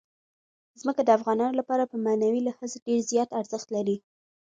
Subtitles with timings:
[0.81, 3.97] ځمکه د افغانانو لپاره په معنوي لحاظ ډېر زیات ارزښت لري.